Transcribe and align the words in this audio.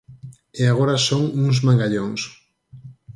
E 0.61 0.63
agora 0.71 1.03
son 1.07 1.23
uns 1.43 1.57
mangallóns. 1.67 2.21